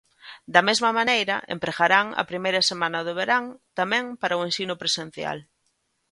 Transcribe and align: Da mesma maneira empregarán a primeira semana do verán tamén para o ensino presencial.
Da 0.53 0.61
mesma 0.69 0.91
maneira 0.99 1.35
empregarán 1.55 2.05
a 2.21 2.23
primeira 2.31 2.61
semana 2.71 2.99
do 3.07 3.13
verán 3.19 3.43
tamén 3.79 4.03
para 4.21 4.39
o 4.39 4.45
ensino 4.47 4.75
presencial. 4.81 5.37